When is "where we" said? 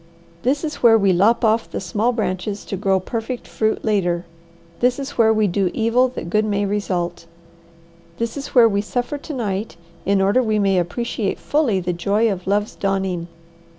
0.77-1.13, 5.11-5.45, 8.55-8.81